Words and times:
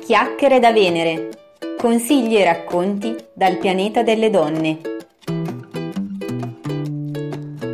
Chiacchiere 0.00 0.58
da 0.58 0.72
Venere. 0.72 1.28
Consigli 1.78 2.36
e 2.36 2.44
racconti 2.44 3.14
dal 3.34 3.58
pianeta 3.58 4.02
delle 4.02 4.30
donne. 4.30 4.80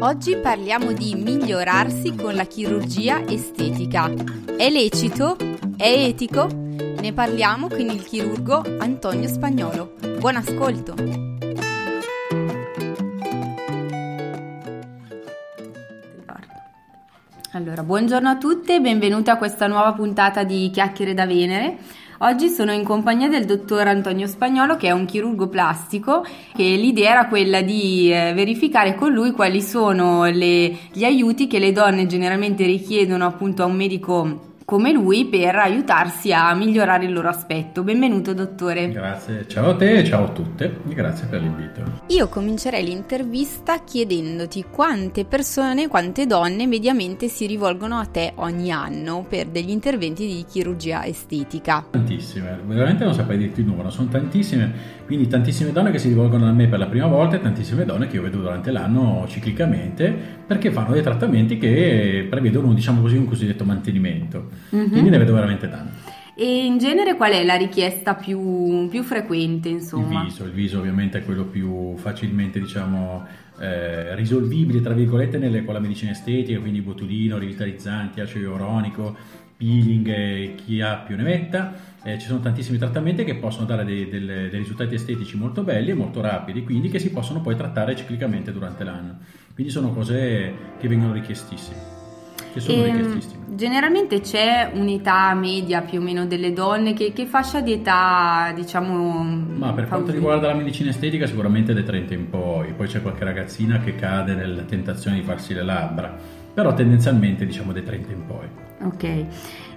Oggi 0.00 0.36
parliamo 0.36 0.92
di 0.92 1.14
migliorarsi 1.14 2.14
con 2.16 2.34
la 2.34 2.44
chirurgia 2.44 3.24
estetica. 3.26 4.12
È 4.56 4.68
lecito? 4.68 5.36
È 5.76 5.86
etico? 5.86 6.46
Ne 6.46 7.12
parliamo 7.14 7.68
con 7.68 7.80
il 7.80 8.02
chirurgo 8.02 8.62
Antonio 8.78 9.28
Spagnolo. 9.28 9.94
Buon 10.18 10.36
ascolto! 10.36 10.94
Allora, 17.52 17.82
buongiorno 17.82 18.28
a 18.28 18.36
tutte 18.36 18.74
e 18.74 18.80
benvenute 18.80 19.30
a 19.30 19.38
questa 19.38 19.66
nuova 19.66 19.94
puntata 19.94 20.44
di 20.44 20.68
Chiacchiere 20.70 21.14
da 21.14 21.24
Venere. 21.24 21.78
Oggi 22.20 22.48
sono 22.48 22.72
in 22.72 22.82
compagnia 22.82 23.28
del 23.28 23.44
dottor 23.44 23.86
Antonio 23.86 24.26
Spagnolo 24.26 24.76
che 24.76 24.86
è 24.86 24.90
un 24.90 25.04
chirurgo 25.04 25.48
plastico 25.48 26.24
e 26.56 26.76
l'idea 26.76 27.10
era 27.10 27.26
quella 27.28 27.60
di 27.60 28.10
eh, 28.10 28.32
verificare 28.32 28.94
con 28.94 29.12
lui 29.12 29.32
quali 29.32 29.60
sono 29.60 30.24
le, 30.24 30.74
gli 30.92 31.04
aiuti 31.04 31.46
che 31.46 31.58
le 31.58 31.72
donne 31.72 32.06
generalmente 32.06 32.64
richiedono 32.64 33.26
appunto 33.26 33.62
a 33.62 33.66
un 33.66 33.76
medico 33.76 34.54
come 34.66 34.90
lui 34.90 35.26
per 35.26 35.54
aiutarsi 35.54 36.32
a 36.32 36.52
migliorare 36.52 37.04
il 37.04 37.12
loro 37.12 37.28
aspetto. 37.28 37.84
Benvenuto 37.84 38.34
dottore. 38.34 38.90
Grazie, 38.90 39.46
ciao 39.46 39.70
a 39.70 39.76
te 39.76 39.98
e 39.98 40.04
ciao 40.04 40.24
a 40.24 40.28
tutte 40.30 40.80
grazie 40.86 41.28
per 41.28 41.40
l'invito. 41.40 41.82
Io 42.08 42.28
comincerei 42.28 42.84
l'intervista 42.84 43.84
chiedendoti 43.84 44.64
quante 44.68 45.24
persone, 45.24 45.86
quante 45.86 46.26
donne 46.26 46.66
mediamente 46.66 47.28
si 47.28 47.46
rivolgono 47.46 47.96
a 47.98 48.06
te 48.06 48.32
ogni 48.36 48.72
anno 48.72 49.24
per 49.28 49.46
degli 49.46 49.70
interventi 49.70 50.26
di 50.26 50.44
chirurgia 50.48 51.04
estetica. 51.04 51.86
Tantissime, 51.88 52.58
veramente 52.66 53.04
non 53.04 53.14
saprei 53.14 53.38
dirti 53.38 53.60
il 53.60 53.66
numero, 53.66 53.90
sono 53.90 54.08
tantissime, 54.08 54.72
quindi 55.06 55.28
tantissime 55.28 55.70
donne 55.70 55.92
che 55.92 55.98
si 55.98 56.08
rivolgono 56.08 56.48
a 56.48 56.52
me 56.52 56.66
per 56.66 56.80
la 56.80 56.86
prima 56.86 57.06
volta 57.06 57.36
e 57.36 57.40
tantissime 57.40 57.84
donne 57.84 58.08
che 58.08 58.16
io 58.16 58.22
vedo 58.22 58.38
durante 58.38 58.72
l'anno 58.72 59.26
ciclicamente 59.28 60.12
perché 60.44 60.72
fanno 60.72 60.90
dei 60.90 61.02
trattamenti 61.02 61.56
che 61.56 62.26
prevedono 62.28 62.74
diciamo 62.74 63.00
così 63.00 63.16
un 63.16 63.26
cosiddetto 63.26 63.64
mantenimento. 63.64 64.55
Mm-hmm. 64.74 64.88
Quindi 64.88 65.10
ne 65.10 65.18
vedo 65.18 65.32
veramente 65.32 65.68
tanti. 65.68 66.14
E 66.38 66.66
in 66.66 66.76
genere 66.76 67.16
qual 67.16 67.32
è 67.32 67.42
la 67.44 67.54
richiesta 67.54 68.14
più, 68.14 68.88
più 68.90 69.02
frequente? 69.02 69.70
Insomma? 69.70 70.20
Il 70.20 70.26
viso, 70.26 70.44
il 70.44 70.50
viso 70.50 70.78
ovviamente 70.80 71.16
è 71.16 71.24
quello 71.24 71.44
più 71.44 71.96
facilmente 71.96 72.60
diciamo, 72.60 73.26
eh, 73.58 74.14
risolvibile 74.14 74.82
tra 74.82 74.92
virgolette 74.92 75.38
nelle, 75.38 75.64
con 75.64 75.72
la 75.72 75.80
medicina 75.80 76.10
estetica, 76.10 76.60
quindi 76.60 76.82
botulino, 76.82 77.38
rivitalizzanti, 77.38 78.20
acido 78.20 78.50
ialuronico, 78.50 79.16
peeling, 79.56 80.08
eh, 80.08 80.54
chi 80.62 80.82
ha 80.82 80.96
più 80.96 81.16
ne 81.16 81.22
metta. 81.22 81.72
Eh, 82.02 82.18
ci 82.18 82.26
sono 82.26 82.40
tantissimi 82.40 82.76
trattamenti 82.76 83.24
che 83.24 83.36
possono 83.36 83.64
dare 83.64 83.86
dei, 83.86 84.06
dei, 84.10 84.26
dei, 84.26 84.50
risultati 84.50 84.94
estetici 84.94 85.38
molto 85.38 85.62
belli 85.62 85.92
e 85.92 85.94
molto 85.94 86.20
rapidi, 86.20 86.64
quindi 86.64 86.90
che 86.90 86.98
si 86.98 87.10
possono 87.10 87.40
poi 87.40 87.56
trattare 87.56 87.96
ciclicamente 87.96 88.52
durante 88.52 88.84
l'anno. 88.84 89.20
Quindi 89.54 89.72
sono 89.72 89.90
cose 89.90 90.52
che 90.78 90.86
vengono 90.86 91.14
richiestissime 91.14 91.96
che 92.56 92.60
sono 92.60 92.82
e, 92.82 92.88
ehm, 92.88 92.96
richiestissime. 92.96 93.44
Generalmente 93.56 94.20
c'è 94.20 94.70
un'età 94.74 95.32
media 95.34 95.82
più 95.82 96.00
o 96.00 96.02
meno 96.02 96.26
delle 96.26 96.52
donne, 96.52 96.94
che, 96.94 97.12
che 97.12 97.26
fascia 97.26 97.60
di 97.60 97.72
età 97.72 98.52
diciamo... 98.54 99.22
Ma 99.56 99.72
per 99.72 99.88
quanto 99.88 100.12
riguarda 100.12 100.48
la 100.48 100.54
medicina 100.54 100.90
estetica 100.90 101.26
sicuramente 101.26 101.72
dai 101.72 101.84
30 101.84 102.14
in 102.14 102.28
poi, 102.28 102.72
poi 102.72 102.86
c'è 102.86 103.00
qualche 103.00 103.24
ragazzina 103.24 103.78
che 103.78 103.94
cade 103.94 104.34
nella 104.34 104.62
tentazione 104.62 105.16
di 105.16 105.22
farsi 105.22 105.54
le 105.54 105.62
labbra, 105.62 106.14
però 106.52 106.74
tendenzialmente 106.74 107.46
diciamo 107.46 107.72
dai 107.72 107.84
30 107.84 108.12
in 108.12 108.26
poi. 108.26 108.46
Ok. 108.82 109.24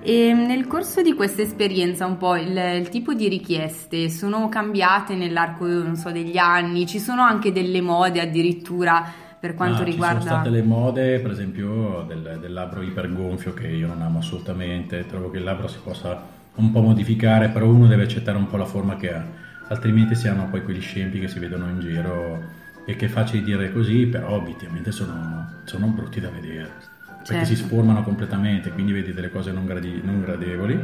E 0.01 0.33
nel 0.33 0.67
corso 0.67 1.01
di 1.01 1.13
questa 1.13 1.41
esperienza 1.41 2.05
un 2.05 2.17
po' 2.17 2.35
il, 2.35 2.55
il, 2.79 2.89
tipo 2.89 3.13
di 3.13 3.27
richieste 3.27 4.09
sono 4.09 4.47
cambiate 4.49 5.15
nell'arco 5.15 5.95
so, 5.95 6.11
degli 6.11 6.37
anni, 6.37 6.85
ci 6.85 6.99
sono 6.99 7.21
anche 7.21 7.51
delle 7.51 7.81
mode 7.81 8.21
addirittura 8.21 9.27
per 9.39 9.53
quanto 9.55 9.81
ah, 9.81 9.85
riguarda... 9.85 10.19
Ci 10.19 10.27
sono 10.27 10.39
state 10.41 10.49
le 10.49 10.63
mode, 10.63 11.19
per 11.19 11.31
esempio, 11.31 12.03
del, 12.07 12.39
del 12.41 12.51
labbro 12.51 12.81
ipergonfio 12.81 13.53
che 13.53 13.67
io 13.67 13.87
non 13.87 14.01
amo 14.01 14.19
assolutamente, 14.19 15.05
trovo 15.05 15.29
che 15.29 15.37
il 15.37 15.43
labbro 15.43 15.67
si 15.67 15.79
possa 15.81 16.21
un 16.55 16.71
po' 16.71 16.81
modificare, 16.81 17.49
però 17.49 17.67
uno 17.67 17.87
deve 17.87 18.03
accettare 18.03 18.37
un 18.37 18.47
po' 18.47 18.57
la 18.57 18.65
forma 18.65 18.97
che 18.97 19.13
ha, 19.13 19.25
altrimenti 19.69 20.15
si 20.15 20.27
hanno 20.27 20.47
poi 20.49 20.63
quegli 20.63 20.81
scempi 20.81 21.19
che 21.19 21.29
si 21.29 21.39
vedono 21.39 21.69
in 21.69 21.79
giro 21.79 22.57
e 22.85 22.95
che 22.97 23.05
è 23.05 23.09
facile 23.09 23.43
dire 23.43 23.71
così, 23.71 24.07
però 24.07 24.31
obiettivamente 24.31 24.91
sono, 24.91 25.47
sono 25.63 25.87
brutti 25.87 26.19
da 26.19 26.29
vedere, 26.29 26.69
perché 27.05 27.25
certo. 27.25 27.45
si 27.45 27.55
sformano 27.55 28.03
completamente, 28.03 28.71
quindi 28.71 28.91
vedi 28.91 29.13
delle 29.13 29.29
cose 29.29 29.51
non, 29.51 29.65
gradi, 29.65 30.01
non 30.03 30.21
gradevoli. 30.21 30.83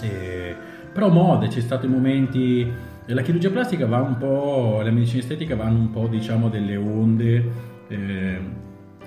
E, 0.00 0.56
però 0.90 1.08
mode, 1.08 1.48
c'è 1.48 1.60
stato 1.60 1.84
i 1.84 1.88
momenti 1.88 2.72
la 3.06 3.22
chirurgia 3.22 3.50
plastica 3.50 3.86
va 3.86 4.00
un 4.00 4.16
po', 4.16 4.80
la 4.82 4.90
medicina 4.90 5.20
estetica 5.20 5.56
vanno 5.56 5.78
un 5.78 5.90
po' 5.90 6.06
diciamo 6.06 6.48
delle 6.48 6.76
onde 6.76 7.50
eh, 7.88 8.40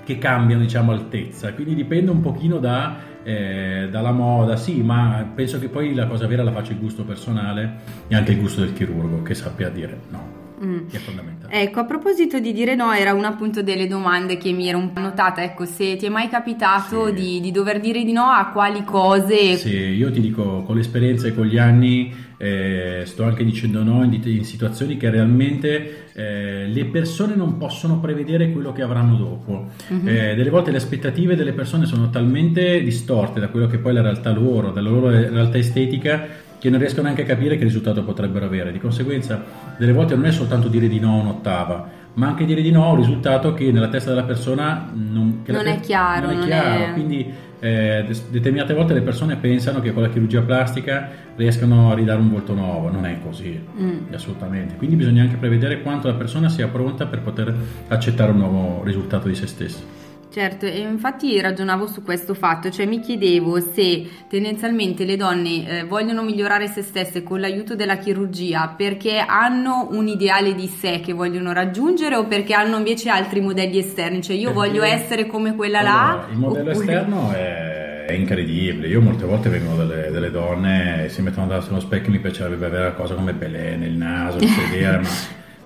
che 0.04 0.18
cambiano 0.18 0.62
diciamo 0.62 0.92
altezza, 0.92 1.52
quindi 1.54 1.74
dipende 1.74 2.10
un 2.10 2.20
pochino 2.20 2.58
da, 2.58 2.96
eh, 3.22 3.88
dalla 3.90 4.12
moda, 4.12 4.56
sì, 4.56 4.82
ma 4.82 5.28
penso 5.34 5.58
che 5.58 5.68
poi 5.68 5.94
la 5.94 6.06
cosa 6.06 6.26
vera 6.26 6.44
la 6.44 6.52
faccia 6.52 6.72
il 6.72 6.78
gusto 6.78 7.04
personale 7.04 7.78
e 8.06 8.14
anche 8.14 8.32
il 8.32 8.40
gusto 8.40 8.60
del 8.60 8.72
chirurgo 8.72 9.22
che 9.22 9.34
sappia 9.34 9.68
dire 9.68 9.98
no. 10.10 10.45
Mm. 10.64 10.88
Che 10.88 10.96
è 10.96 11.00
fondamentale. 11.00 11.52
Ecco, 11.52 11.80
a 11.80 11.84
proposito 11.84 12.38
di 12.38 12.52
dire 12.52 12.74
no, 12.74 12.92
era 12.92 13.12
una 13.12 13.28
appunto 13.28 13.62
delle 13.62 13.86
domande 13.86 14.36
che 14.38 14.52
mi 14.52 14.68
ero 14.68 14.78
un 14.78 14.92
po' 14.92 15.00
notata. 15.00 15.42
Ecco, 15.42 15.64
se 15.64 15.96
ti 15.96 16.06
è 16.06 16.08
mai 16.08 16.28
capitato 16.28 17.06
sì. 17.08 17.12
di, 17.12 17.40
di, 17.40 17.50
dover 17.50 17.80
dire 17.80 18.02
di 18.04 18.12
no 18.12 18.24
a 18.24 18.50
quali 18.52 18.84
cose? 18.84 19.56
Sì, 19.56 19.76
io 19.76 20.10
ti 20.10 20.20
dico, 20.20 20.62
con 20.62 20.76
l'esperienza 20.76 21.26
e 21.26 21.34
con 21.34 21.46
gli 21.46 21.58
anni 21.58 22.24
eh, 22.38 23.02
sto 23.06 23.24
anche 23.24 23.44
dicendo 23.44 23.82
no 23.82 24.04
in, 24.04 24.20
in 24.24 24.44
situazioni 24.44 24.98
che 24.98 25.08
realmente 25.08 26.08
eh, 26.12 26.66
le 26.66 26.84
persone 26.86 27.34
non 27.34 27.56
possono 27.56 27.98
prevedere 27.98 28.50
quello 28.50 28.72
che 28.72 28.82
avranno 28.82 29.16
dopo. 29.16 29.70
Mm-hmm. 29.92 30.08
Eh, 30.08 30.34
delle 30.34 30.50
volte 30.50 30.70
le 30.70 30.76
aspettative 30.78 31.36
delle 31.36 31.52
persone 31.52 31.86
sono 31.86 32.10
talmente 32.10 32.82
distorte 32.82 33.40
da 33.40 33.48
quello 33.48 33.66
che 33.66 33.78
poi 33.78 33.92
è 33.92 33.94
la 33.94 34.02
realtà 34.02 34.30
loro, 34.32 34.70
dalla 34.70 34.90
loro 34.90 35.10
realtà 35.10 35.58
estetica 35.58 36.44
che 36.66 36.72
non 36.72 36.80
riescono 36.80 37.04
neanche 37.04 37.22
a 37.22 37.26
capire 37.26 37.56
che 37.56 37.62
risultato 37.62 38.02
potrebbero 38.02 38.46
avere. 38.46 38.72
Di 38.72 38.80
conseguenza, 38.80 39.40
delle 39.78 39.92
volte 39.92 40.16
non 40.16 40.26
è 40.26 40.32
soltanto 40.32 40.66
dire 40.66 40.88
di 40.88 40.98
no 40.98 41.12
a 41.16 41.22
un'ottava, 41.22 41.90
ma 42.14 42.26
anche 42.26 42.44
dire 42.44 42.60
di 42.60 42.72
no 42.72 42.84
a 42.84 42.90
un 42.90 42.96
risultato 42.96 43.54
che 43.54 43.70
nella 43.70 43.86
testa 43.86 44.10
della 44.10 44.24
persona 44.24 44.90
non, 44.92 45.42
non 45.46 45.64
te- 45.64 45.74
è 45.74 45.78
chiaro. 45.78 46.26
Non 46.26 46.42
è 46.42 46.44
chiaro. 46.44 46.84
È... 46.86 46.92
Quindi 46.92 47.32
eh, 47.60 48.04
determinate 48.30 48.74
volte 48.74 48.94
le 48.94 49.02
persone 49.02 49.36
pensano 49.36 49.80
che 49.80 49.92
con 49.92 50.02
la 50.02 50.08
chirurgia 50.08 50.42
plastica 50.42 51.08
riescano 51.36 51.92
a 51.92 51.94
ridare 51.94 52.18
un 52.18 52.30
volto 52.30 52.52
nuovo, 52.52 52.90
non 52.90 53.06
è 53.06 53.16
così, 53.22 53.64
mm. 53.80 54.12
assolutamente. 54.12 54.74
Quindi 54.74 54.96
bisogna 54.96 55.22
anche 55.22 55.36
prevedere 55.36 55.82
quanto 55.82 56.08
la 56.08 56.14
persona 56.14 56.48
sia 56.48 56.66
pronta 56.66 57.06
per 57.06 57.20
poter 57.20 57.54
accettare 57.86 58.32
un 58.32 58.38
nuovo 58.38 58.82
risultato 58.82 59.28
di 59.28 59.36
se 59.36 59.46
stessa. 59.46 59.95
Certo, 60.36 60.66
e 60.66 60.80
infatti 60.80 61.40
ragionavo 61.40 61.86
su 61.86 62.02
questo 62.02 62.34
fatto, 62.34 62.68
cioè 62.68 62.84
mi 62.84 63.00
chiedevo 63.00 63.58
se 63.58 64.06
tendenzialmente 64.28 65.06
le 65.06 65.16
donne 65.16 65.66
eh, 65.66 65.84
vogliono 65.84 66.22
migliorare 66.22 66.68
se 66.68 66.82
stesse 66.82 67.22
con 67.22 67.40
l'aiuto 67.40 67.74
della 67.74 67.96
chirurgia 67.96 68.74
perché 68.76 69.16
hanno 69.16 69.88
un 69.92 70.06
ideale 70.08 70.54
di 70.54 70.66
sé 70.66 71.00
che 71.02 71.14
vogliono 71.14 71.54
raggiungere 71.54 72.16
o 72.16 72.26
perché 72.26 72.52
hanno 72.52 72.76
invece 72.76 73.08
altri 73.08 73.40
modelli 73.40 73.78
esterni, 73.78 74.20
cioè 74.20 74.36
io 74.36 74.52
perché 74.52 74.68
voglio 74.68 74.82
essere 74.82 75.24
come 75.26 75.54
quella 75.56 75.78
allora, 75.78 75.94
là. 75.94 76.26
Il 76.30 76.36
modello 76.36 76.70
oppure... 76.72 76.84
esterno 76.84 77.32
è, 77.32 78.04
è, 78.08 78.12
incredibile, 78.12 78.88
io 78.88 79.00
molte 79.00 79.24
volte 79.24 79.48
vengono 79.48 79.86
delle, 79.86 80.10
delle 80.10 80.30
donne 80.30 81.04
e 81.04 81.08
si 81.08 81.22
mettono 81.22 81.46
davanti 81.46 81.70
allo 81.70 81.80
specchio 81.80 82.08
e 82.08 82.10
mi 82.10 82.20
piacerebbe 82.20 82.66
avere 82.66 82.92
qualcosa 82.92 83.14
come 83.14 83.32
Belene, 83.32 83.86
il 83.86 83.96
naso, 83.96 84.36
il 84.36 84.48
sedere, 84.52 84.98
ma 84.98 85.08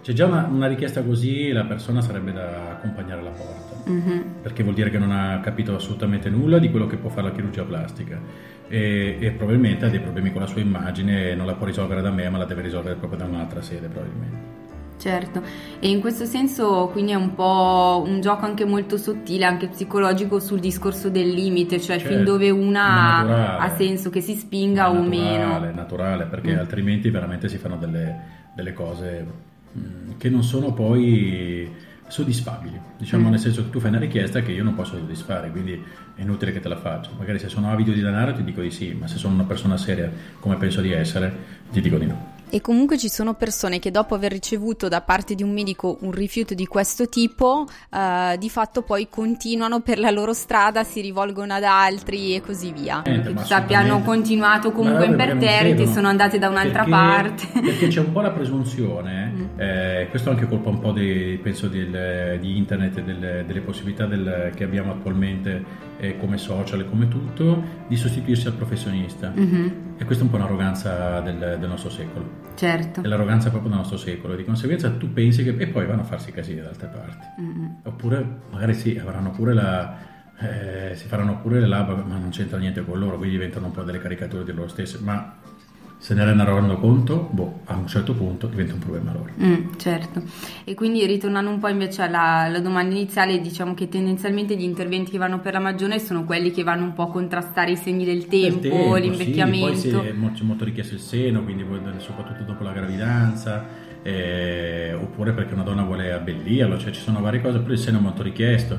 c'è 0.00 0.12
già 0.12 0.26
una, 0.26 0.48
una, 0.50 0.66
richiesta 0.66 1.02
così, 1.02 1.50
la 1.52 1.64
persona 1.64 2.00
sarebbe 2.00 2.32
da 2.32 2.70
accompagnare 2.70 3.20
alla 3.20 3.30
porta, 3.30 3.69
mm-hmm. 3.90 4.20
perché 4.42 4.62
vuol 4.62 4.74
dire 4.74 4.90
che 4.90 4.98
non 4.98 5.10
ha 5.10 5.40
capito 5.40 5.74
assolutamente 5.74 6.28
nulla 6.30 6.58
di 6.58 6.70
quello 6.70 6.86
che 6.86 6.96
può 6.96 7.10
fare 7.10 7.28
la 7.28 7.32
chirurgia 7.32 7.64
plastica 7.64 8.18
e, 8.68 9.16
e, 9.18 9.30
probabilmente 9.32 9.86
ha 9.86 9.88
dei 9.88 10.00
problemi 10.00 10.30
con 10.32 10.40
la 10.40 10.46
sua 10.46 10.60
immagine 10.60 11.30
e 11.30 11.34
non 11.34 11.46
la 11.46 11.54
può 11.54 11.66
risolvere 11.66 12.00
da 12.02 12.10
me, 12.10 12.28
ma 12.28 12.38
la 12.38 12.44
deve 12.44 12.62
risolvere 12.62 12.94
proprio 12.94 13.18
da 13.18 13.26
un'altra 13.26 13.60
sede 13.60 13.88
probabilmente. 13.88 14.58
Certo, 14.98 15.42
e 15.78 15.88
in 15.88 16.00
questo 16.00 16.26
senso 16.26 16.90
quindi 16.92 17.12
è 17.12 17.14
un 17.14 17.34
po' 17.34 18.02
un 18.06 18.20
gioco 18.20 18.44
anche 18.44 18.66
molto 18.66 18.98
sottile, 18.98 19.46
anche 19.46 19.68
psicologico 19.68 20.38
sul 20.40 20.60
discorso 20.60 21.08
del 21.08 21.30
limite, 21.30 21.80
cioè 21.80 21.98
certo, 21.98 22.14
fin 22.14 22.24
dove 22.24 22.50
una 22.50 23.22
naturale, 23.22 23.64
ha 23.64 23.76
senso 23.76 24.10
che 24.10 24.20
si 24.20 24.34
spinga 24.34 24.90
o 24.90 25.02
meno. 25.02 25.62
È 25.62 25.72
naturale, 25.72 26.26
perché 26.26 26.54
mm. 26.54 26.58
altrimenti 26.58 27.08
veramente 27.08 27.48
si 27.48 27.56
fanno 27.56 27.76
delle, 27.76 28.14
delle 28.54 28.74
cose 28.74 29.48
Mm, 29.78 30.16
che 30.18 30.28
non 30.28 30.42
sono 30.42 30.72
poi 30.72 31.70
soddisfabili, 32.10 32.78
diciamo 32.98 33.28
mm. 33.28 33.30
nel 33.30 33.38
senso 33.38 33.64
che 33.64 33.70
tu 33.70 33.80
fai 33.80 33.90
una 33.90 33.98
richiesta 33.98 34.42
che 34.42 34.52
io 34.52 34.64
non 34.64 34.74
posso 34.74 34.96
soddisfare, 34.96 35.50
quindi 35.50 35.82
è 36.14 36.20
inutile 36.20 36.52
che 36.52 36.60
te 36.60 36.68
la 36.68 36.76
faccia. 36.76 37.10
Magari 37.16 37.38
se 37.38 37.48
sono 37.48 37.70
avido 37.70 37.92
di 37.92 38.00
denaro 38.00 38.34
ti 38.34 38.44
dico 38.44 38.60
di 38.60 38.70
sì, 38.70 38.92
ma 38.92 39.06
se 39.06 39.16
sono 39.16 39.34
una 39.34 39.44
persona 39.44 39.76
seria 39.76 40.10
come 40.38 40.56
penso 40.56 40.80
di 40.80 40.92
essere, 40.92 41.58
ti 41.70 41.80
dico 41.80 41.96
di 41.96 42.06
no. 42.06 42.38
E 42.52 42.60
comunque 42.60 42.98
ci 42.98 43.08
sono 43.08 43.34
persone 43.34 43.78
che 43.78 43.92
dopo 43.92 44.16
aver 44.16 44.32
ricevuto 44.32 44.88
da 44.88 45.00
parte 45.02 45.36
di 45.36 45.44
un 45.44 45.52
medico 45.52 45.98
un 46.00 46.10
rifiuto 46.10 46.52
di 46.52 46.66
questo 46.66 47.08
tipo, 47.08 47.68
eh, 47.90 48.36
di 48.38 48.50
fatto 48.50 48.82
poi 48.82 49.08
continuano 49.08 49.80
per 49.80 50.00
la 50.00 50.10
loro 50.10 50.32
strada, 50.32 50.82
si 50.82 51.00
rivolgono 51.00 51.54
ad 51.54 51.62
altri 51.62 52.34
e 52.34 52.40
così 52.40 52.72
via. 52.72 53.02
Niente, 53.06 53.28
che 53.28 53.34
ma 53.34 53.40
tu 53.42 53.46
sappia 53.46 53.78
hanno 53.78 54.00
continuato 54.00 54.72
comunque 54.72 55.06
imperterriti, 55.06 55.86
sono 55.86 56.08
andate 56.08 56.38
da 56.38 56.48
un'altra 56.48 56.82
Perché- 56.82 56.90
parte. 56.90 57.60
Perché 57.60 57.86
c'è 57.86 58.00
un 58.00 58.10
po' 58.10 58.20
la 58.20 58.32
presunzione. 58.32 59.39
Eh, 59.56 60.06
questo 60.10 60.30
è 60.30 60.32
anche 60.32 60.46
colpa 60.46 60.68
un 60.70 60.78
po' 60.80 60.92
di, 60.92 61.38
penso 61.42 61.68
del- 61.68 62.38
di 62.40 62.56
internet 62.56 62.96
e 62.98 63.02
del- 63.02 63.44
delle 63.46 63.60
possibilità 63.60 64.06
del- 64.06 64.52
che 64.54 64.64
abbiamo 64.64 64.92
attualmente 64.92 65.88
eh, 65.98 66.16
come 66.16 66.38
social 66.38 66.80
e 66.80 66.88
come 66.88 67.08
tutto, 67.08 67.62
di 67.86 67.94
sostituirsi 67.96 68.46
al 68.46 68.54
professionista. 68.54 69.30
Mhm, 69.34 69.88
E 69.98 70.04
questa 70.06 70.22
è 70.24 70.26
un 70.26 70.32
po' 70.32 70.38
un'arroganza 70.38 71.20
del, 71.20 71.58
nostro 71.68 71.90
secolo. 71.90 72.26
certo. 72.54 73.02
È 73.02 73.06
l'arroganza 73.06 73.50
proprio 73.50 73.68
del 73.70 73.78
nostro 73.80 73.98
secolo. 73.98 74.34
Di 74.34 74.44
conseguenza 74.44 74.88
tu 74.92 75.12
pensi 75.12 75.44
che... 75.44 75.54
E 75.58 75.66
poi 75.66 75.84
vanno 75.84 76.00
a 76.00 76.04
farsi 76.04 76.32
casini 76.32 76.62
da 76.62 76.68
altre 76.68 76.86
parti. 76.88 77.26
Mm, 77.42 77.66
Oppure 77.84 78.26
magari 78.50 78.72
sì, 78.72 78.96
avranno 78.98 79.30
pure 79.30 79.52
la... 79.52 79.94
eh, 80.38 80.94
si 80.94 81.06
faranno 81.06 81.38
pure 81.42 81.60
le 81.60 81.66
labbra, 81.66 81.96
ma 81.96 82.16
non 82.16 82.30
c'entra 82.30 82.56
niente 82.56 82.82
con 82.82 82.98
loro, 82.98 83.18
quindi 83.18 83.36
diventano 83.36 83.66
un 83.66 83.72
po' 83.72 83.82
delle 83.82 83.98
caricature 83.98 84.42
di 84.42 84.52
loro 84.52 84.68
stesse. 84.68 84.98
Ma 85.02 85.34
se 86.00 86.14
ne 86.14 86.24
renderanno 86.24 86.78
conto, 86.78 87.28
boh, 87.30 87.60
a 87.66 87.76
un 87.76 87.86
certo 87.86 88.14
punto 88.14 88.46
diventa 88.46 88.72
un 88.72 88.78
problema 88.78 89.12
loro. 89.12 89.32
Mm, 89.38 89.74
certo, 89.76 90.22
e 90.64 90.72
quindi 90.72 91.04
ritornando 91.04 91.50
un 91.50 91.58
po' 91.58 91.68
invece 91.68 92.00
alla, 92.00 92.44
alla 92.44 92.60
domanda 92.60 92.94
iniziale, 92.94 93.38
diciamo 93.38 93.74
che 93.74 93.86
tendenzialmente 93.90 94.56
gli 94.56 94.62
interventi 94.62 95.10
che 95.10 95.18
vanno 95.18 95.40
per 95.40 95.52
la 95.52 95.58
maggiore 95.58 95.98
sono 95.98 96.24
quelli 96.24 96.52
che 96.52 96.62
vanno 96.62 96.84
un 96.84 96.94
po' 96.94 97.02
a 97.02 97.10
contrastare 97.10 97.72
i 97.72 97.76
segni 97.76 98.06
del 98.06 98.28
tempo, 98.28 98.60
Del 98.60 98.70
tempo, 98.70 98.94
l'invecchiamento. 98.96 99.74
Sì, 99.74 99.90
poi 99.90 100.04
se 100.06 100.12
mo- 100.14 100.32
c'è 100.32 100.42
molto 100.42 100.64
richiesto 100.64 100.94
il 100.94 101.00
seno, 101.00 101.44
quindi 101.44 101.66
soprattutto 101.98 102.44
dopo 102.44 102.64
la 102.64 102.72
gravidanza, 102.72 103.66
eh, 104.02 104.94
oppure 104.98 105.32
perché 105.32 105.52
una 105.52 105.64
donna 105.64 105.82
vuole 105.82 106.12
abbellirlo, 106.14 106.78
cioè 106.78 106.92
ci 106.92 107.02
sono 107.02 107.20
varie 107.20 107.42
cose, 107.42 107.58
però 107.58 107.74
il 107.74 107.78
seno 107.78 107.98
è 107.98 108.00
molto 108.00 108.22
richiesto, 108.22 108.78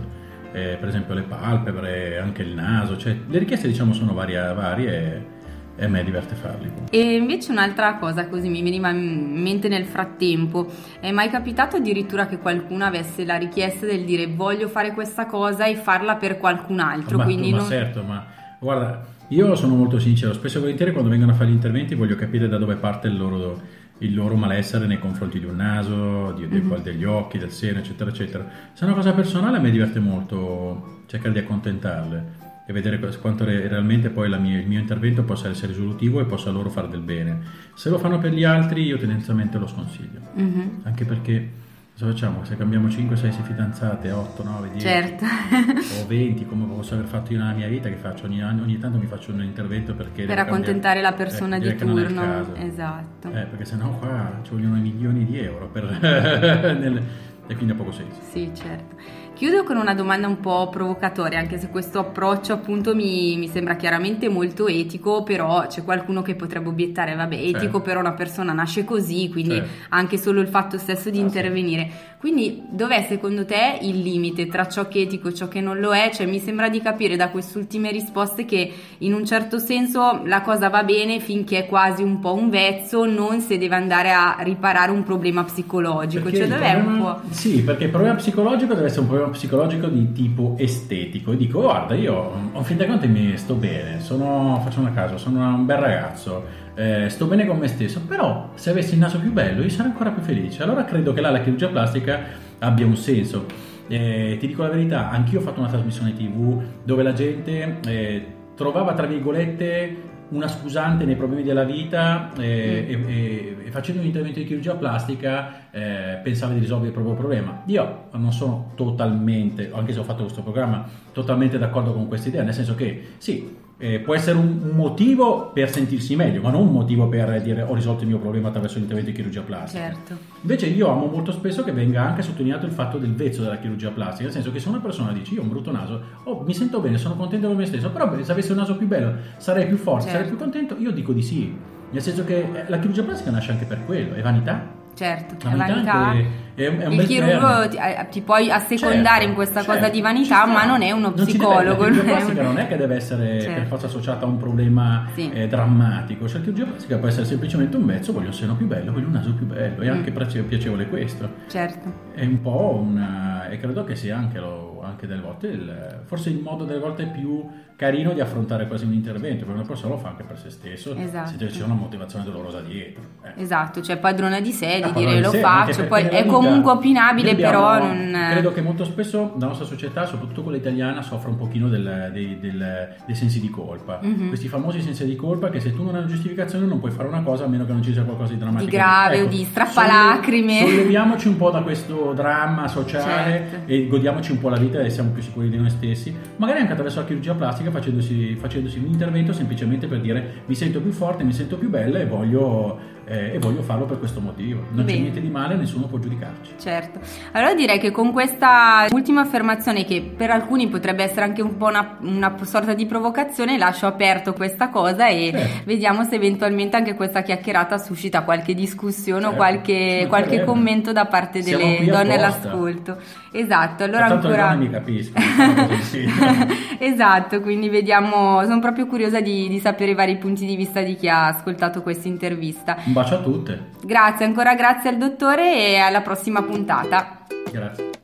eh, 0.53 0.75
per 0.79 0.87
esempio 0.87 1.13
le 1.13 1.21
palpebre, 1.21 2.17
anche 2.17 2.41
il 2.41 2.55
naso, 2.55 2.97
cioè 2.97 3.15
le 3.27 3.37
richieste 3.37 3.67
diciamo 3.67 3.93
sono 3.93 4.15
varie, 4.15 4.53
varie 4.55 5.39
e, 5.75 5.85
a 5.85 5.87
me 5.87 6.03
diverte 6.03 6.35
farli. 6.35 6.71
E 6.89 7.15
invece 7.15 7.51
un'altra 7.51 7.95
cosa 7.95 8.27
così 8.27 8.49
mi 8.49 8.61
veniva 8.61 8.89
in 8.89 9.41
mente 9.41 9.67
nel 9.67 9.85
frattempo, 9.85 10.67
è 10.99 11.11
mai 11.11 11.29
capitato 11.29 11.77
addirittura 11.77 12.27
che 12.27 12.37
qualcuno 12.37 12.85
avesse 12.85 13.25
la 13.25 13.37
richiesta 13.37 13.85
del 13.85 14.03
dire 14.03 14.27
voglio 14.27 14.67
fare 14.67 14.93
questa 14.93 15.25
cosa 15.25 15.65
e 15.65 15.75
farla 15.75 16.15
per 16.15 16.37
qualcun 16.37 16.79
altro, 16.79 17.17
ma, 17.17 17.23
quindi 17.23 17.51
ma 17.51 17.57
non... 17.57 17.67
certo, 17.67 18.03
ma 18.03 18.25
guarda, 18.59 19.05
io 19.29 19.55
sono 19.55 19.75
molto 19.75 19.97
sincero, 19.99 20.33
spesso 20.33 20.57
e 20.57 20.61
volentieri 20.61 20.91
quando 20.91 21.09
vengono 21.09 21.31
a 21.31 21.35
fare 21.35 21.49
gli 21.49 21.53
interventi 21.53 21.95
voglio 21.95 22.15
capire 22.15 22.47
da 22.47 22.57
dove 22.57 22.75
parte 22.75 23.07
il 23.07 23.17
loro, 23.17 23.61
il 23.99 24.13
loro 24.13 24.35
malessere 24.35 24.87
nei 24.87 24.99
confronti 24.99 25.39
di 25.39 25.45
un 25.45 25.55
naso, 25.55 26.33
di- 26.33 26.45
Mhm. 26.45 26.81
degli 26.81 27.05
occhi, 27.05 27.37
del 27.37 27.51
seno, 27.51 27.79
eccetera, 27.79 28.09
eccetera. 28.09 28.45
Se 28.73 28.83
è 28.83 28.85
una 28.87 28.95
cosa 28.95 29.13
personale 29.13 29.57
a 29.57 29.59
me 29.61 29.71
diverte 29.71 29.99
molto 29.99 31.03
cercare 31.07 31.33
di 31.33 31.39
accontentarle 31.39 32.40
e 32.65 32.73
vedere 32.73 32.99
qu- 32.99 33.19
quanto 33.19 33.43
re- 33.43 33.67
realmente 33.67 34.09
poi 34.09 34.29
mia- 34.37 34.59
il 34.59 34.67
mio 34.67 34.79
intervento 34.79 35.23
possa 35.23 35.49
essere 35.49 35.67
risolutivo 35.73 36.19
e 36.19 36.25
possa 36.25 36.49
loro 36.51 36.69
fare 36.69 36.87
del 36.87 37.01
bene. 37.01 37.39
Se 37.73 37.89
lo 37.89 37.97
fanno 37.97 38.19
per 38.19 38.33
gli 38.33 38.43
altri 38.43 38.83
io 38.83 38.97
tendenzialmente 38.97 39.57
lo 39.57 39.67
sconsiglio, 39.67 40.19
Mhm, 40.35 40.81
anche 40.83 41.03
perché 41.05 41.49
cosa 41.93 42.11
facciamo? 42.11 42.43
Se 42.45 42.55
cambiamo 42.55 42.89
5, 42.89 43.15
6 43.15 43.31
fidanzate, 43.43 44.11
8, 44.11 44.43
9, 44.43 44.69
10 44.71 44.85
Certo. 44.87 45.25
o 45.25 46.07
20 46.07 46.45
come 46.45 46.65
posso 46.65 46.93
aver 46.93 47.05
fatto 47.07 47.33
io 47.33 47.39
nella 47.39 47.53
mia 47.53 47.67
vita 47.67 47.89
che 47.89 47.95
faccio 47.95 48.25
ogni 48.25 48.41
anno 48.41 48.61
ogni 48.63 48.77
tanto 48.77 48.97
mi 48.97 49.05
faccio 49.07 49.31
un 49.33 49.41
intervento 49.43 49.93
perché 49.93 50.25
per 50.25 50.39
accontentare 50.39 51.01
cambiare- 51.01 51.01
la 51.01 51.13
persona 51.13 51.55
Ecco, 51.57 51.85
di 51.85 51.91
turno. 51.91 52.55
Esatto. 52.55 53.27
eh, 53.27 53.45
perché 53.45 53.65
sennò 53.65 53.89
qua 53.97 54.39
ci 54.43 54.51
vogliono 54.51 54.75
milioni 54.75 55.25
di 55.25 55.37
euro 55.39 55.67
per 55.67 55.83
nel- 56.79 57.01
e 57.47 57.55
quindi 57.55 57.73
ha 57.73 57.75
poco 57.75 57.91
senso 57.91 58.19
Sì, 58.31 58.49
certo. 58.53 58.95
Chiudo 59.41 59.63
con 59.63 59.75
una 59.77 59.95
domanda 59.95 60.27
un 60.27 60.39
po' 60.39 60.69
provocatoria, 60.69 61.39
anche 61.39 61.57
se 61.57 61.69
questo 61.69 61.97
approccio 61.97 62.53
appunto 62.53 62.93
mi, 62.93 63.35
mi 63.37 63.47
sembra 63.47 63.75
chiaramente 63.75 64.29
molto 64.29 64.67
etico, 64.67 65.23
però 65.23 65.65
c'è 65.65 65.83
qualcuno 65.83 66.21
che 66.21 66.35
potrebbe 66.35 66.69
obiettare, 66.69 67.15
vabbè, 67.15 67.33
etico 67.37 67.59
Certo. 67.59 67.81
però 67.81 67.99
una 68.01 68.13
persona 68.13 68.53
nasce 68.53 68.83
così, 68.83 69.29
quindi 69.31 69.55
Certo. 69.55 69.69
anche 69.89 70.17
solo 70.19 70.41
il 70.41 70.47
fatto 70.47 70.77
stesso 70.77 71.09
di 71.09 71.17
Ah, 71.17 71.21
sì. 71.21 71.25
intervenire. 71.25 71.89
Quindi 72.19 72.61
dov'è 72.69 73.07
secondo 73.09 73.43
te 73.43 73.79
il 73.81 73.99
limite 73.99 74.45
tra 74.45 74.67
ciò 74.67 74.87
che 74.87 74.99
è 74.99 75.01
etico 75.05 75.29
e 75.29 75.33
ciò 75.33 75.47
che 75.47 75.59
non 75.59 75.79
lo 75.79 75.91
è? 75.91 76.11
Cioè 76.13 76.27
mi 76.27 76.37
sembra 76.37 76.69
di 76.69 76.79
capire 76.79 77.15
da 77.15 77.29
queste 77.29 77.57
ultime 77.57 77.89
risposte 77.89 78.45
che 78.45 78.71
in 78.99 79.11
un 79.15 79.25
certo 79.25 79.57
senso 79.57 80.21
la 80.25 80.41
cosa 80.41 80.69
va 80.69 80.83
bene 80.83 81.19
finché 81.19 81.63
è 81.63 81.65
quasi 81.65 82.03
un 82.03 82.19
po' 82.19 82.35
un 82.35 82.51
vezzo, 82.51 83.05
non 83.05 83.41
se 83.41 83.57
deve 83.57 83.73
andare 83.73 84.11
a 84.11 84.35
riparare 84.41 84.91
un 84.91 85.01
problema 85.01 85.43
psicologico, 85.45 86.25
Perché 86.25 86.37
cioè 86.37 86.47
dov'è 86.47 86.73
un 86.75 86.83
problema- 86.83 87.13
po'... 87.15 87.21
Sì, 87.31 87.63
perché 87.63 87.85
il 87.85 87.89
problema 87.89 88.13
psicologico 88.13 88.73
deve 88.75 88.85
essere 88.85 89.01
un 89.01 89.07
problema 89.07 89.29
psicologico 89.31 89.87
di 89.87 90.11
tipo 90.11 90.55
estetico. 90.57 91.31
E 91.31 91.37
dico, 91.37 91.61
guarda, 91.61 91.95
io 91.95 92.31
a 92.53 92.63
fin 92.63 92.77
dei 92.77 92.87
conti 92.87 93.07
mi 93.07 93.35
sto 93.37 93.55
bene, 93.55 93.99
sono, 93.99 94.59
faccio 94.63 94.79
una 94.79 94.91
casa, 94.91 95.17
sono 95.17 95.39
un 95.55 95.65
bel 95.65 95.77
ragazzo, 95.77 96.45
eh, 96.75 97.09
sto 97.09 97.25
bene 97.25 97.45
con 97.45 97.57
me 97.57 97.67
stesso, 97.67 98.01
però 98.07 98.51
se 98.55 98.69
avessi 98.69 98.93
il 98.93 98.99
naso 98.99 99.19
più 99.19 99.31
bello 99.31 99.61
io 99.61 99.69
sarei 99.69 99.91
ancora 99.91 100.11
più 100.11 100.21
felice. 100.21 100.63
Allora 100.63 100.85
credo 100.85 101.13
che 101.13 101.21
là 101.21 101.31
la 101.31 101.41
chirurgia 101.41 101.67
plastica 101.67 102.19
abbia 102.59 102.85
un 102.85 102.95
senso. 102.95 103.45
Eh, 103.87 104.37
ti 104.39 104.47
dico 104.47 104.61
la 104.63 104.69
verità, 104.69 105.09
anch'io 105.09 105.39
ho 105.39 105.41
fatto 105.41 105.59
una 105.59 105.69
trasmissione 105.69 106.13
TV 106.13 106.61
dove 106.83 107.03
la 107.03 107.13
gente 107.13 107.79
eh, 107.85 108.25
trovava, 108.55 108.93
tra 108.93 109.05
virgolette, 109.05 109.95
una 110.31 110.47
scusante 110.47 111.05
nei 111.05 111.15
problemi 111.15 111.43
della 111.43 111.63
vita 111.63 112.31
eh, 112.37 112.85
e, 112.87 113.13
e- 113.13 113.57
e 113.65 113.71
facendo 113.71 114.01
un 114.01 114.07
intervento 114.07 114.39
di 114.39 114.45
chirurgia 114.45 114.75
plastica 114.75 115.69
eh, 115.71 116.19
pensava 116.23 116.53
di 116.53 116.59
risolvere 116.59 116.87
il 116.89 116.93
proprio 116.93 117.15
problema. 117.15 117.61
Io 117.65 118.05
non 118.11 118.31
sono 118.31 118.71
totalmente, 118.75 119.71
anche 119.73 119.93
se 119.93 119.99
ho 119.99 120.03
fatto 120.03 120.23
questo 120.23 120.41
programma, 120.41 120.85
totalmente 121.11 121.57
d'accordo 121.57 121.93
con 121.93 122.07
questa 122.07 122.29
idea, 122.29 122.43
nel 122.43 122.53
senso 122.53 122.75
che 122.75 123.09
sì, 123.17 123.57
eh, 123.81 123.99
può 123.99 124.15
essere 124.15 124.37
un 124.37 124.59
un 124.61 124.75
motivo 124.75 125.51
per 125.53 125.69
sentirsi 125.69 126.15
meglio, 126.15 126.41
ma 126.41 126.49
non 126.49 126.67
un 126.67 126.71
motivo 126.71 127.07
per 127.07 127.41
dire 127.41 127.61
ho 127.61 127.73
risolto 127.73 128.03
il 128.03 128.09
mio 128.09 128.19
problema 128.19 128.47
attraverso 128.47 128.77
l'intervento 128.77 129.09
di 129.11 129.15
chirurgia 129.15 129.41
plastica. 129.41 129.83
Certo. 129.83 130.17
Invece 130.41 130.67
io 130.67 130.89
amo 130.89 131.07
molto 131.07 131.31
spesso 131.31 131.63
che 131.63 131.71
venga 131.71 132.03
anche 132.03 132.21
sottolineato 132.21 132.65
il 132.65 132.71
fatto 132.71 132.97
del 132.97 133.13
vezzo 133.13 133.41
della 133.41 133.57
chirurgia 133.57 133.89
plastica, 133.89 134.23
nel 134.23 134.31
senso 134.33 134.51
che 134.51 134.59
se 134.59 134.69
una 134.69 134.79
persona 134.79 135.11
dice 135.11 135.33
io 135.33 135.41
ho 135.41 135.43
un 135.43 135.49
brutto 135.49 135.71
naso, 135.71 136.01
oh, 136.23 136.43
mi 136.45 136.53
sento 136.53 136.79
bene, 136.79 136.97
sono 136.97 137.15
contento 137.15 137.47
con 137.47 137.57
me 137.57 137.65
stesso, 137.65 137.89
però 137.91 138.21
se 138.23 138.31
avessi 138.31 138.51
un 138.51 138.57
naso 138.57 138.75
più 138.75 138.87
bello 138.87 139.13
sarei 139.37 139.67
più 139.67 139.77
forte, 139.77 140.07
sarei 140.09 140.21
Certo. 140.21 140.35
più 140.35 140.37
contento, 140.37 140.75
io 140.77 140.91
dico 140.91 141.11
di 141.13 141.21
sì. 141.21 141.53
Nel 141.91 142.01
senso 142.01 142.23
che 142.23 142.39
eh, 142.39 142.63
la 142.67 142.79
chirurgia 142.79 143.03
plastica 143.03 143.31
nasce 143.31 143.51
anche 143.51 143.65
per 143.65 143.85
quello, 143.85 144.13
è 144.13 144.21
vanità. 144.21 144.79
Certo, 144.93 145.35
La 145.49 145.55
vanità 145.55 146.13
è, 146.53 146.63
è 146.77 146.87
il 146.89 147.05
chirurgo 147.07 147.69
ti, 147.69 147.77
eh, 147.77 148.07
ti 148.11 148.21
puoi 148.21 148.51
assecondare 148.51 149.03
Certo, 149.21 149.27
in 149.29 149.33
questa 149.33 149.61
certo, 149.61 149.71
cosa 149.73 149.89
di 149.89 149.95
ci 149.95 150.01
vanità, 150.01 150.45
ma 150.45 150.65
non 150.65 150.81
è 150.81 150.91
uno 150.91 151.07
ci 151.09 151.13
deve- 151.15 151.25
psicologo. 151.31 151.83
la 151.87 151.89
chirurgia 152.17 152.41
non 152.43 152.57
è 152.57 152.67
che 152.67 152.77
deve 152.77 152.95
essere 152.95 153.41
Certo. 153.41 153.59
per 153.59 153.67
forza 153.67 153.85
associata 153.87 154.25
a 154.25 154.27
un 154.27 154.37
problema 154.37 155.07
Sì. 155.15 155.31
eh, 155.31 155.47
drammatico, 155.47 156.27
cioè 156.27 156.37
la 156.39 156.43
chirurgia 156.43 156.65
plastica 156.65 156.97
può 156.97 157.07
essere 157.07 157.25
semplicemente 157.25 157.77
un 157.77 157.85
vezzo, 157.85 158.11
voglio 158.13 158.27
un 158.27 158.33
seno 158.33 158.55
più 158.55 158.67
bello, 158.67 158.91
voglio 158.91 159.07
un 159.07 159.13
naso 159.13 159.33
più 159.33 159.45
bello, 159.45 159.81
è 159.81 159.87
Mm. 159.89 159.93
anche 159.93 160.11
piace- 160.11 160.43
piacevole 160.43 160.87
questo. 160.87 161.29
Certo, 161.47 161.91
È 162.13 162.25
un 162.25 162.41
po' 162.41 162.83
una. 162.85 163.47
e 163.49 163.57
credo 163.57 163.83
che 163.83 163.95
sia 163.95 164.17
anche, 164.17 164.39
lo- 164.39 164.81
anche 164.83 165.07
delle 165.07 165.21
volte, 165.21 165.47
il- 165.47 166.01
forse 166.05 166.29
il 166.29 166.41
modo 166.43 166.63
delle 166.65 166.79
volte 166.79 167.05
più 167.05 167.47
carino 167.81 168.13
di 168.13 168.19
affrontare 168.21 168.67
quasi 168.67 168.85
un 168.85 168.93
intervento, 168.93 169.37
perché 169.43 169.53
una 169.59 169.67
persona 169.67 169.95
lo 169.95 169.97
fa 169.99 170.09
anche 170.09 170.21
per 170.21 170.37
se 170.37 170.51
stesso, 170.51 170.95
Esatto. 170.95 171.31
se 171.35 171.47
c'è 171.47 171.63
una 171.63 171.73
motivazione 171.73 172.23
dolorosa 172.23 172.61
dietro. 172.61 173.01
eh. 173.23 173.41
esatto, 173.41 173.81
cioè 173.81 173.97
padrona 173.97 174.39
di 174.39 174.51
sé, 174.51 174.75
di 174.77 174.83
Ah, 174.83 174.91
dire 174.91 175.19
lo 175.19 175.31
sé, 175.31 175.39
faccio, 175.39 175.85
poi 175.85 176.03
è 176.03 176.09
vita 176.09 176.25
comunque 176.25 176.71
opinabile, 176.73 177.31
abbiamo- 177.31 177.51
però 177.69 177.83
non... 177.87 178.27
Credo 178.33 178.51
che 178.53 178.61
molto 178.61 178.83
spesso 178.85 179.33
la 179.39 179.47
nostra 179.47 179.65
società, 179.65 180.05
soprattutto 180.05 180.43
quella 180.43 180.57
italiana, 180.59 181.01
soffre 181.01 181.29
un 181.31 181.37
pochino 181.37 181.69
del- 181.69 182.11
dei, 182.13 182.37
del- 182.39 182.95
dei 183.03 183.15
sensi 183.15 183.39
di 183.39 183.49
colpa. 183.49 183.97
Mhm. 183.99 184.27
Questi 184.27 184.47
famosi 184.47 184.79
sensi 184.81 185.03
di 185.05 185.15
colpa 185.15 185.49
che 185.49 185.59
se 185.59 185.71
tu 185.73 185.83
non 185.83 185.95
hai 185.95 186.01
una 186.01 186.09
giustificazione 186.09 186.67
non 186.67 186.79
puoi 186.79 186.91
fare 186.91 187.07
una 187.07 187.23
cosa 187.23 187.45
a 187.45 187.47
meno 187.47 187.65
che 187.65 187.71
non 187.71 187.81
ci 187.81 187.93
sia 187.93 188.03
qualcosa 188.03 188.33
di 188.33 188.37
drammatico. 188.37 188.69
Di 188.69 188.75
grave 188.77 189.15
o 189.21 189.23
Ecco, 189.23 189.29
di 189.35 189.43
strappalacrime. 189.43 190.59
solle- 190.59 190.69
Solleviamoci 190.71 191.27
un 191.29 191.37
po' 191.37 191.49
da 191.49 191.61
questo 191.61 192.13
dramma 192.13 192.67
sociale 192.67 193.31
Certo. 193.49 193.71
e 193.71 193.87
godiamoci 193.87 194.31
un 194.33 194.39
po' 194.39 194.49
la 194.49 194.57
vita 194.57 194.79
e 194.81 194.89
siamo 194.91 195.09
più 195.09 195.21
sicuri 195.23 195.49
di 195.49 195.57
noi 195.57 195.69
stessi. 195.71 196.15
Magari 196.37 196.59
anche 196.59 196.71
attraverso 196.73 196.99
la 196.99 197.05
chirurgia 197.05 197.33
plastica 197.33 197.69
facendosi, 197.71 198.35
facendosi 198.35 198.79
un 198.79 198.85
intervento 198.85 199.33
semplicemente 199.33 199.87
per 199.87 200.01
dire 200.01 200.43
mi 200.45 200.55
sento 200.55 200.81
più 200.81 200.91
forte, 200.91 201.23
mi 201.23 201.33
sento 201.33 201.57
più 201.57 201.69
bella 201.69 201.99
e 201.99 202.05
voglio, 202.05 202.79
eh, 203.05 203.33
e 203.33 203.39
voglio 203.39 203.61
farlo 203.61 203.85
per 203.85 203.99
questo 203.99 204.19
motivo. 204.19 204.61
Non 204.71 204.85
c'è 204.85 204.91
Bene. 204.91 204.99
niente 204.99 205.21
di 205.21 205.29
male, 205.29 205.55
nessuno 205.55 205.87
può 205.87 205.97
giudicarci. 205.99 206.53
Certo, 206.59 206.99
allora 207.33 207.53
direi 207.53 207.79
che 207.79 207.91
con 207.91 208.11
questa 208.11 208.85
ultima 208.91 209.21
affermazione 209.21 209.85
che 209.85 210.01
per 210.15 210.29
alcuni 210.31 210.67
potrebbe 210.67 211.03
essere 211.03 211.23
anche 211.23 211.41
un 211.41 211.57
po' 211.57 211.67
una, 211.67 211.97
una 212.01 212.35
sorta 212.43 212.73
di 212.73 212.85
provocazione, 212.85 213.57
lascio 213.57 213.87
aperto 213.87 214.33
questa 214.33 214.69
cosa 214.69 215.07
e 215.07 215.29
Certo. 215.31 215.61
vediamo 215.65 216.03
se 216.03 216.15
eventualmente 216.15 216.75
anche 216.75 216.95
questa 216.95 217.21
chiacchierata 217.21 217.77
suscita 217.77 218.21
qualche 218.23 218.53
discussione 218.53 219.25
o 219.25 219.29
Certo, 219.29 219.35
qualche, 219.37 219.99
ci 220.01 220.07
qualche 220.07 220.27
mancherebbe. 220.37 220.45
commento 220.45 220.91
da 220.91 221.05
parte 221.05 221.41
Siamo 221.41 221.63
delle 221.63 221.85
donne 221.85 222.15
apposta. 222.15 222.47
all'ascolto. 222.49 222.97
Esatto, 223.33 223.83
allora 223.83 224.07
Tanto 224.07 224.27
ancora... 224.27 224.53
mi 224.55 225.03
sono 225.03 225.67
così. 225.67 226.05
esatto, 226.79 227.39
quindi 227.41 227.69
vediamo, 227.69 228.41
sono 228.43 228.59
proprio 228.59 228.85
curiosa 228.87 229.21
di, 229.21 229.47
di 229.47 229.59
sapere 229.59 229.91
i 229.91 229.95
vari 229.95 230.17
punti 230.17 230.45
di 230.45 230.55
vista 230.55 230.81
di 230.81 230.95
chi 230.95 231.07
ha 231.07 231.27
ascoltato 231.27 231.81
questa 231.81 232.07
intervista. 232.07 232.77
Un 232.85 232.93
bacio 233.01 233.15
a 233.15 233.19
tutte. 233.19 233.69
Grazie, 233.81 234.25
ancora 234.25 234.55
grazie 234.55 234.89
al 234.89 234.97
dottore 234.97 235.55
e 235.55 235.77
alla 235.77 236.01
prossima 236.01 236.41
puntata. 236.43 237.25
Grazie. 237.51 238.00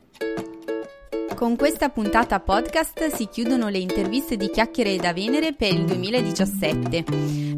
Con 1.38 1.54
questa 1.54 1.88
puntata 1.88 2.40
podcast 2.40 3.14
si 3.14 3.28
chiudono 3.28 3.68
le 3.68 3.78
interviste 3.78 4.36
di 4.36 4.50
Chiacchiere 4.50 4.96
da 4.96 5.12
Venere 5.12 5.52
per 5.52 5.72
il 5.72 5.84
2017. 5.84 7.04